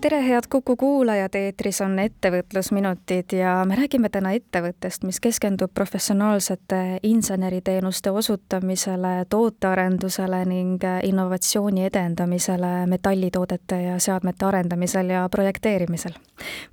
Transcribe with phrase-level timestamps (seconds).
[0.00, 7.00] tere, head Kuku kuulajad, eetris on Ettevõtlusminutid ja me räägime täna ettevõttest, mis keskendub professionaalsete
[7.02, 16.12] inseneriteenuste osutamisele, tootearendusele ning innovatsiooni edendamisele metallitoodete ja seadmete arendamisel ja projekteerimisel.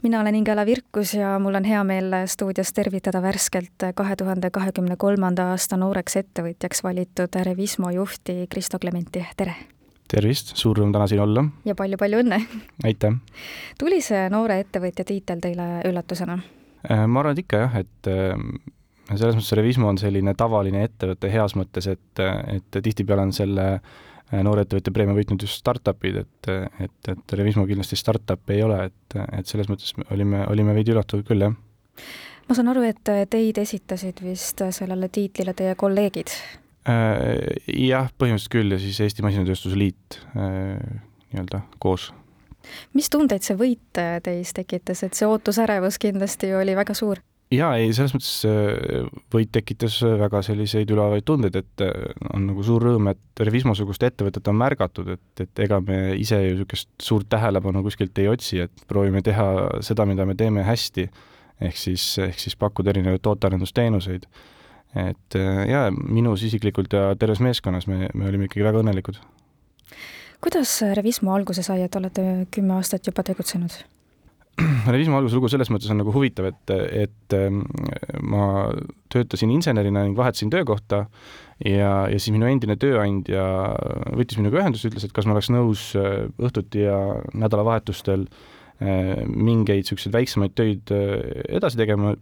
[0.04, 4.96] mina olen Ingela Virkus ja mul on hea meel stuudios tervitada värskelt kahe tuhande kahekümne
[4.98, 9.75] kolmanda aasta nooreks ettevõtjaks valitud Revismo juhti Kristo Klementi, tere!
[10.12, 11.46] Tervist, suur rõõm täna siin olla.
[11.66, 12.40] ja palju-palju õnne!
[12.86, 13.18] aitäh!
[13.82, 16.40] tuli see noore ettevõtja tiitel teile üllatusena?
[16.86, 18.34] Äh, ma arvan, et ikka jah, et äh,
[19.14, 24.44] selles mõttes Revismo on selline tavaline ettevõte heas mõttes, et, et tihtipeale on selle äh,
[24.46, 26.52] noore ettevõtja preemia võitnud just startup'id, et,
[26.86, 31.26] et, et Revismo kindlasti startup ei ole, et, et selles mõttes olime, olime veidi üllatunud
[31.28, 31.58] küll, jah.
[32.50, 38.76] ma saan aru, et teid esitasid vist sellele tiitlile teie kolleegid Äh, jah, põhimõtteliselt küll
[38.76, 40.78] ja siis Eesti Masinatööstuse Liit äh,
[41.34, 42.12] nii-öelda koos.
[42.94, 47.22] mis tundeid see võit äh, teis tekitas, et see ootusärevus kindlasti oli väga suur?
[47.54, 51.84] jaa, ei, selles mõttes võit tekitas väga selliseid ülevaid tundeid, et
[52.34, 56.56] on nagu suur rõõm, et Revismo-sugust ettevõtet on märgatud, et, et ega me ise ju
[56.56, 61.08] niisugust suurt tähelepanu kuskilt ei otsi, et proovime teha seda, mida me teeme hästi,
[61.70, 64.30] ehk siis, ehk siis pakkuda erinevaid tootearendusteenuseid
[64.96, 69.20] et äh, jaa, minus isiklikult ja terves meeskonnas me, me olime ikkagi väga õnnelikud.
[70.44, 73.76] kuidas Revismo alguse sai, et olete kümme aastat juba tegutsenud?
[74.94, 76.74] Revismo alguse lugu selles mõttes on nagu huvitav, et,
[77.04, 77.66] et ähm,
[78.24, 78.70] ma
[79.12, 81.06] töötasin insenerina ning vahetasin töökohta
[81.60, 83.44] ja, ja siis minu endine tööandja
[84.16, 87.02] võttis minuga ühendust, ütles, et kas ma oleks nõus äh, õhtuti ja
[87.36, 92.16] nädalavahetustel äh, mingeid niisuguseid väiksemaid töid edasi tegema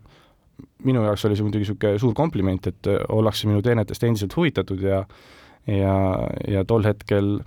[0.87, 4.81] minu jaoks oli see muidugi niisugune suur kompliment, et äh, ollakse minu teenetest endiselt huvitatud
[4.83, 5.03] ja
[5.69, 5.93] ja,
[6.51, 7.37] ja tol hetkel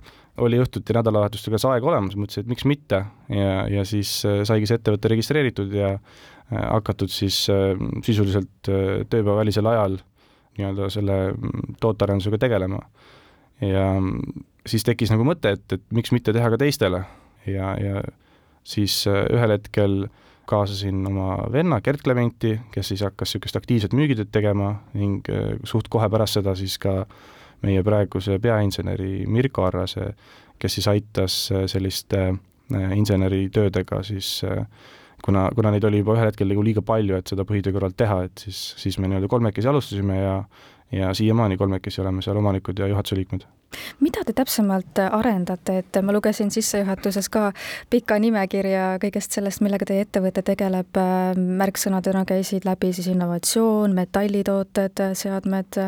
[0.41, 4.41] oli õhtuti nädalavahetustel ka see aeg olemas, mõtlesin, et miks mitte ja, ja siis äh,
[4.47, 6.01] saigi see ettevõte registreeritud ja äh,
[6.57, 7.43] hakatud siis
[8.05, 9.99] sisuliselt tööpäevavälisel ajal
[10.57, 12.81] nii-öelda selle mm, tootearendusega tegelema.
[13.61, 17.03] ja mm, siis tekkis nagu mõte, et, et miks mitte teha ka teistele
[17.45, 18.01] ja, ja
[18.67, 24.31] siis ühel hetkel äh, kaasasin oma venna Gerd Clementi, kes siis hakkas niisugust aktiivset müügitööd
[24.31, 27.01] tegema ning äh, suht kohe pärast seda siis ka
[27.65, 30.13] meie praeguse peainseneri Mirko Arrase,
[30.59, 34.39] kes siis aitas äh, selliste äh, inseneritöödega siis
[35.25, 38.23] kuna, kuna neid oli juba ühel hetkel nagu liiga palju, et seda põhitöö kõrvalt teha,
[38.27, 40.41] et siis, siis me nii-öelda kolmekesi alustasime ja
[40.91, 43.41] ja siiamaani kolmekesi oleme seal omanikud ja juhatuse liikmed.
[43.99, 47.51] mida te täpsemalt arendate, et ma lugesin sissejuhatuses ka
[47.89, 50.99] pika nimekirja kõigest sellest, millega teie ettevõte tegeleb,
[51.35, 55.81] märksõnadena käisid läbi siis innovatsioon, metallitooted, seadmed,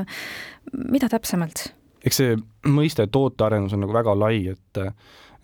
[0.91, 1.69] mida täpsemalt?
[2.03, 2.35] eks see
[2.67, 4.83] mõiste tootearendus on nagu väga lai, et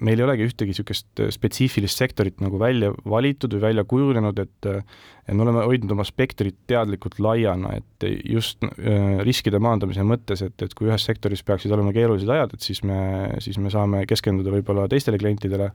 [0.05, 4.69] meil ei olegi ühtegi niisugust äh, spetsiifilist sektorit nagu välja valitud või välja kujunenud, et
[5.25, 10.57] et me oleme hoidnud oma spektrit teadlikult laiana, et just äh, riskide maandamise mõttes, et,
[10.61, 12.99] et kui ühes sektoris peaksid olema keerulised ajad, et siis me,
[13.41, 15.71] siis me saame keskenduda võib-olla teistele klientidele,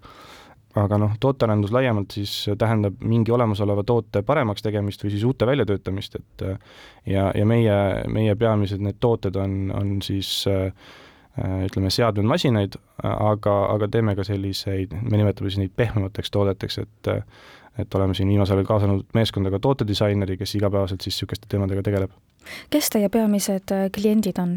[0.79, 6.21] aga noh, tootearendus laiemalt siis tähendab mingi olemasoleva toote paremaks tegemist või siis uute väljatöötamist,
[6.21, 6.47] et
[7.11, 11.10] ja, ja meie, meie peamised need tooted on, on siis äh, Äh,
[11.41, 17.15] ütleme, seadmed masinaid, aga, aga teeme ka selliseid, me nimetame siis neid pehmemateks toodeteks, et
[17.79, 22.13] et oleme siin viimasel ajal kaasanud meeskonda ka tootedisaineri, kes igapäevaselt siis niisuguste teemadega tegeleb.
[22.71, 24.57] kes teie peamised äh, kliendid on?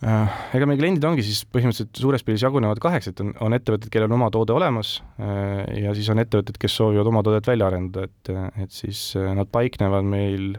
[0.00, 3.92] Äh, ega meie kliendid ongi siis põhimõtteliselt suures pildis jagunevad kaheks, et on, on ettevõtted,
[3.92, 8.08] kellel on oma toode olemas ja siis on ettevõtted, kes soovivad oma toodet välja arendada,
[8.08, 8.32] et,
[8.64, 10.54] et siis nad paiknevad meil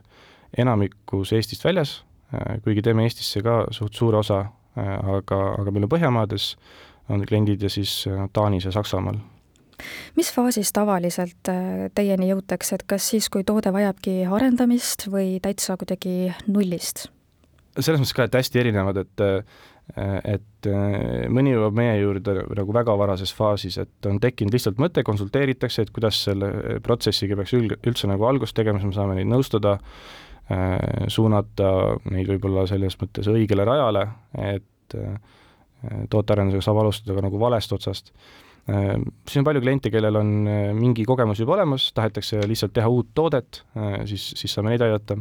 [0.62, 1.97] enamikus Eestist väljas,
[2.63, 6.56] kuigi teeme Eestisse ka suht suure osa Äh, aga, aga meil on Põhjamaades
[7.12, 9.19] on kliendid ja siis äh, Taanis ja Saksamaal.
[10.16, 15.78] mis faasis tavaliselt äh, teieni jõutakse, et kas siis, kui toode vajabki arendamist või täitsa
[15.78, 17.10] kuidagi nullist?
[17.80, 19.28] selles mõttes ka, et hästi erinevad, et
[19.92, 20.68] et
[21.34, 25.90] mõni jõuab meie juurde nagu väga varases faasis, et on tekkinud lihtsalt mõte, konsulteeritakse, et
[25.92, 29.80] kuidas selle protsessiga peaks üldse nagu algust tegema, siis me saame neid nõustada
[30.51, 31.68] Äh, suunata
[32.12, 34.01] neid võib-olla selles mõttes õigele rajale,
[34.42, 34.66] et
[34.98, 35.18] äh,
[36.10, 38.12] tootearendusega saab alustada ka nagu valest otsast.
[38.70, 38.96] Äh,
[39.28, 40.34] siis on palju kliente, kellel on
[40.78, 43.64] mingi kogemus juba olemas, tahetakse lihtsalt teha uut toodet,
[44.10, 45.20] siis, siis saame neid aidata.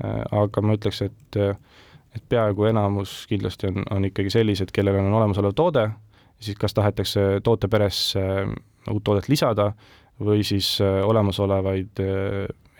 [0.00, 1.36] aga ma ütleks, et
[2.16, 5.84] et peaaegu enamus kindlasti on, on ikkagi sellised, kellel on olemasolev toode,
[6.40, 8.24] siis kas tahetakse tooteperesse
[8.90, 9.68] uut toodet lisada
[10.18, 12.02] või siis olemasolevaid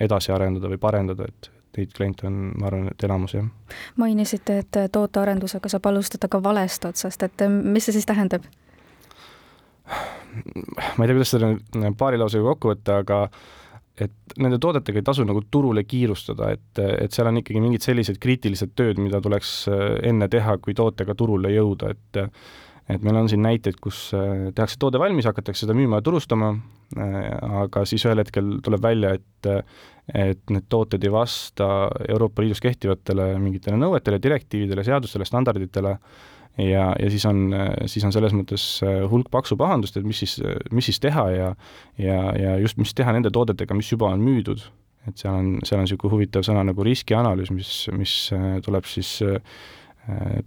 [0.00, 3.46] edasi arendada või parendada, et neid kliente on, ma arvan, et enamus, jah.
[4.00, 8.46] mainisite, et tootearendusega saab alustada ka valest otsast, et mis see siis tähendab?
[9.90, 11.54] ma ei tea, kuidas seda
[11.98, 13.24] paari lausega kokku võtta, aga
[14.00, 18.20] et nende toodetega ei tasu nagu turule kiirustada, et, et seal on ikkagi mingid sellised
[18.22, 19.54] kriitilised tööd, mida tuleks
[20.06, 22.22] enne teha, kui tootega turule jõuda, et
[22.90, 26.52] et meil on siin näiteid, kus tehakse toode valmis, hakatakse seda müüma ja turustama,
[27.62, 29.50] aga siis ühel hetkel tuleb välja, et
[30.10, 31.66] et need tooted ei vasta
[32.08, 35.92] Euroopa Liidus kehtivatele mingitele nõuetele, direktiividele, seadustele, standarditele,
[36.58, 37.50] ja, ja siis on,
[37.86, 40.38] siis on selles mõttes äh, hulk paksu pahandust, et mis siis,
[40.74, 41.50] mis siis teha ja
[41.98, 44.64] ja, ja just, mis teha nende toodetega, mis juba on müüdud.
[45.08, 49.20] et seal on, seal on niisugune huvitav sõna nagu riskianalüüs, mis, mis äh, tuleb siis
[49.24, 49.40] äh,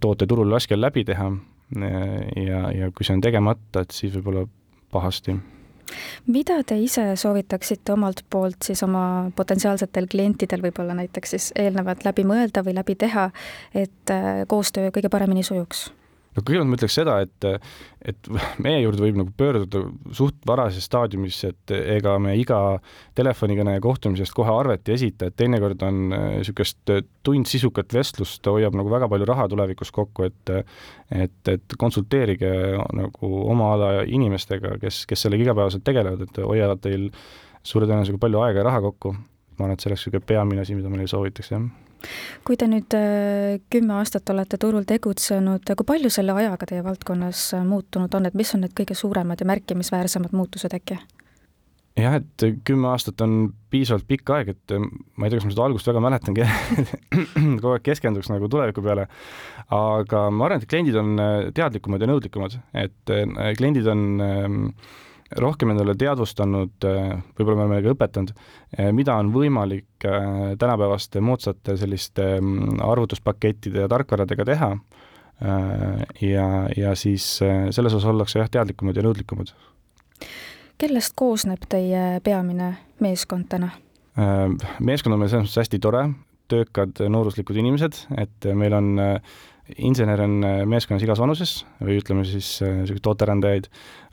[0.00, 1.32] toote turule laskjal läbi teha
[1.74, 4.46] ja, ja kui see on tegemata, et siis võib olla
[4.94, 5.36] pahasti
[6.26, 12.24] mida te ise soovitaksite omalt poolt siis oma potentsiaalsetel klientidel võib-olla näiteks siis eelnevalt läbi
[12.26, 13.28] mõelda või läbi teha,
[13.74, 14.14] et
[14.48, 15.90] koostöö kõige paremini sujuks?
[16.34, 17.46] No kõigepealt ma ütleks seda, et,
[18.10, 18.30] et
[18.64, 19.84] meie juurde võib nagu pöörduda
[20.16, 22.60] suht varases staadiumis, et ega me iga
[23.18, 28.76] telefonikõne kohtumisest kohe arvet ei esita, et teinekord on niisugust äh, tund sisukat vestlust hoiab
[28.78, 30.54] nagu väga palju raha tulevikus kokku, et
[31.14, 32.50] et, et konsulteerige
[32.96, 37.08] nagu oma ala inimestega, kes, kes sellega igapäevaselt tegelevad, et hoiavad teil
[37.64, 39.14] suure tõenäosusega palju aega ja raha kokku.
[39.54, 41.62] ma arvan, et see oleks niisugune peamine asi, mida ma neile soovitaks, jah
[42.44, 47.50] kui te nüüd äh, kümme aastat olete turul tegutsenud, kui palju selle ajaga teie valdkonnas
[47.58, 50.98] äh, muutunud on, et mis on need kõige suuremad ja märkimisväärsemad muutused äkki?
[51.94, 54.82] jah, et kümme aastat on piisavalt pikk aeg, et äh,
[55.14, 56.48] ma ei tea, kas ma seda algust väga mäletangi
[57.62, 59.06] kogu aeg keskenduks nagu tuleviku peale,
[59.70, 61.16] aga ma arvan, et kliendid on
[61.54, 63.14] teadlikumad ja nõudlikumad, et
[63.60, 64.60] kliendid on äh,
[65.30, 68.32] rohkem endale teadvustanud, äh, võib-olla me oleme ka õpetanud,
[68.78, 74.76] äh, mida on võimalik äh, tänapäevaste moodsate selliste mm, arvutuspakettide ja tarkvaradega teha.
[76.22, 76.44] ja,
[76.76, 79.48] ja siis selles osas ollakse jah, teadlikumad ja nõudlikumad.
[80.78, 82.68] kellest koosneb teie peamine
[83.02, 83.72] meeskond täna?
[84.78, 86.04] meeskond on meil selles mõttes hästi tore,
[86.48, 88.94] töökad nooruslikud inimesed, et meil on
[89.78, 93.70] insenere on meeskonnas igas vanuses või ütleme siis niisuguseid tootearendajaid,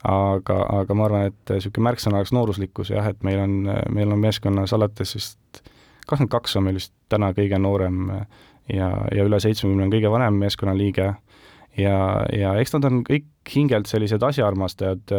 [0.07, 3.57] aga, aga ma arvan, et niisugune märksõna oleks nooruslikkus jah, et meil on,
[3.92, 5.63] meil on meeskonnas alates vist
[6.12, 8.09] kakskümmend kaks on meil vist täna kõige noorem
[8.71, 11.13] ja, ja üle seitsmekümne on kõige vanem meeskonnaliige.
[11.80, 11.97] Ja,
[12.36, 15.13] ja eks nad on kõik hingelt sellised asjaarmastajad,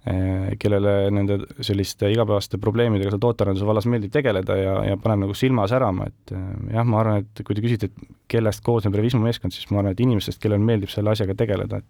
[0.00, 5.66] kellele nende selliste igapäevaste probleemidega seal tootearenduse vallas meeldib tegeleda ja, ja paneb nagu silma
[5.68, 9.68] särama, et jah, ma arvan, et kui te küsite, et kellest koosneb Revismo meeskond, siis
[9.68, 11.82] ma arvan, et inimestest, kellel meeldib selle asjaga tegeleda,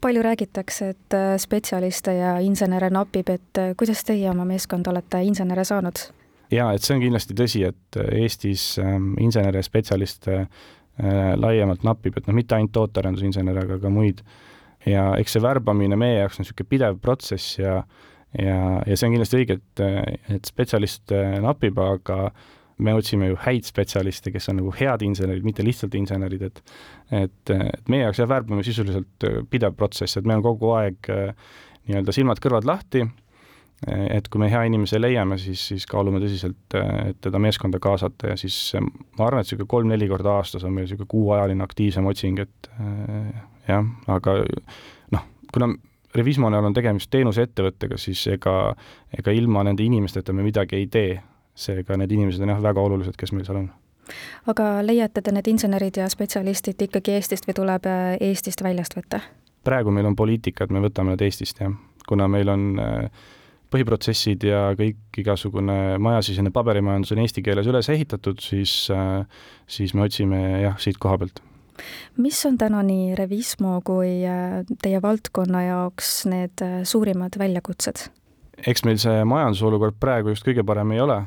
[0.00, 5.22] palju räägitakse, et äh, spetsialiste ja insenere napib, et äh, kuidas teie oma meeskonda olete
[5.24, 6.06] insenere saanud?
[6.52, 12.18] jaa, et see on kindlasti tõsi, et äh, Eestis ähm, insenere spetsialiste äh, laiemalt napib,
[12.18, 14.22] et noh, mitte ainult tootearendusinsenere, aga ka muid.
[14.86, 17.80] Ja eks see värbamine meie jaoks on niisugune pidev protsess ja
[18.38, 19.82] ja, ja see on kindlasti õige, et,
[20.36, 22.30] et spetsialiste napib, aga
[22.84, 26.62] me otsime ju häid spetsialiste, kes on nagu head insenerid, mitte lihtsalt insenerid, et
[27.14, 31.12] et, et meie jaoks jah, värbamine sisuliselt äh, pidev protsess, et meil on kogu aeg
[31.12, 31.30] äh,
[31.86, 33.04] nii-öelda silmad-kõrvad lahti,
[33.86, 38.32] et kui me hea inimese leiame, siis, siis kaalume tõsiselt, äh, et teda meeskonda kaasata
[38.32, 42.42] ja siis ma arvan, et niisugune kolm-neli korda aastas on meil niisugune kuuajaline aktiivsem otsing,
[42.42, 42.70] et
[43.68, 44.40] jah, aga
[45.14, 45.74] noh, kuna
[46.16, 48.74] Revismo näol on tegemist teenuseettevõttega, siis ega,
[49.18, 51.16] ega ilma nende inimesteta me midagi ei tee
[51.56, 53.70] seega need inimesed on jah, väga olulised, kes meil seal on.
[54.52, 59.22] aga leiate te need insenerid ja spetsialistid ikkagi Eestist või tuleb äh, Eestist väljast võtta?
[59.66, 61.72] praegu meil on poliitika, et me võtame nad Eestist, jah.
[62.08, 63.26] kuna meil on äh,
[63.72, 69.24] põhiprotsessid ja kõik igasugune majasisene paberimajandus on eesti keeles üles ehitatud, siis, äh,
[69.66, 71.42] siis me otsime jah, siit koha pealt
[72.22, 74.20] mis on täna nii Revismo kui
[74.82, 78.08] teie valdkonna jaoks need suurimad väljakutsed?
[78.64, 81.18] eks meil see majandusolukord praegu just kõige parem ei ole,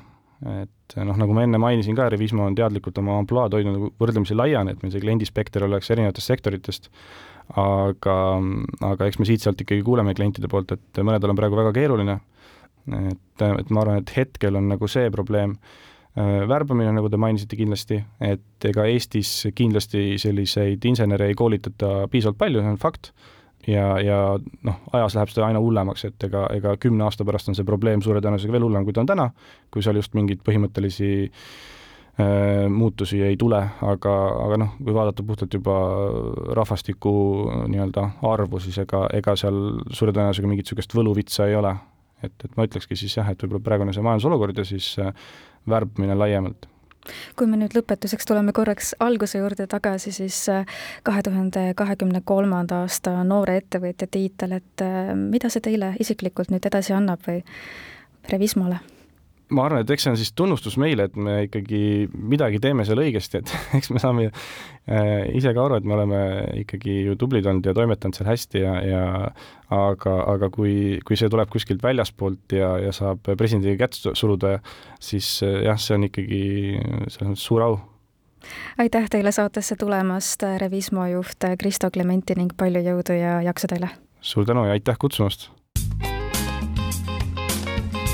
[0.63, 4.37] et noh, nagu ma enne mainisin ka, Revismo on teadlikult oma ampluaad hoidnud nagu võrdlemisi
[4.37, 6.89] laiana, et meil see kliendispekter oleks erinevatest sektoritest,
[7.59, 8.15] aga,
[8.91, 12.19] aga eks me siit-sealt ikkagi kuuleme klientide poolt, et mõnedel on praegu väga keeruline,
[13.11, 15.57] et, et ma arvan, et hetkel on nagu see probleem,
[16.19, 22.63] värbamine, nagu te mainisite kindlasti, et ega Eestis kindlasti selliseid insenere ei koolitata piisavalt palju,
[22.63, 23.13] see on fakt
[23.67, 24.19] ja, ja
[24.67, 28.03] noh, ajas läheb seda aina hullemaks, et ega, ega kümne aasta pärast on see probleem
[28.05, 29.29] suure tõenäosusega veel hullem, kui ta on täna,
[29.73, 31.11] kui seal just mingeid põhimõttelisi
[32.69, 35.75] muutusi ei tule, aga, aga noh, kui vaadata puhtalt juba
[36.57, 37.13] rahvastiku
[37.71, 41.71] nii-öelda arvu, siis ega, ega seal suure tõenäosusega mingit niisugust võluvitsa ei ole.
[42.23, 44.95] Et, et ma ütlekski siis jah, et võib-olla praegune see majandusolukord ja siis
[45.69, 46.69] värbmine laiemalt
[47.39, 52.83] kui me nüüd lõpetuseks tuleme korraks alguse juurde tagasi, siis äh, kahe tuhande kahekümne kolmanda
[52.83, 57.43] aasta noore ettevõtja tiitel, et äh, mida see teile isiklikult nüüd edasi annab või
[58.29, 58.81] Revismole?
[59.55, 61.81] Ma arvan, et eks see on siis tunnustus meile, et me ikkagi
[62.13, 66.21] midagi teeme seal õigesti, et eks me saame äh, ise ka aru, et me oleme
[66.61, 69.03] ikkagi ju tublid olnud ja toimetanud seal hästi ja, ja
[69.73, 74.57] aga, aga kui, kui see tuleb kuskilt väljaspoolt ja, ja saab presidendiga kätt suruda,
[75.01, 76.43] siis äh, jah, see on ikkagi
[77.07, 77.79] selles mõttes suur au
[78.79, 83.91] aitäh teile saatesse tulemast, Revismo juht Kristo Klementi ning palju jõudu ja jaksu teile!
[84.21, 85.49] suur tänu ja aitäh kutsumast!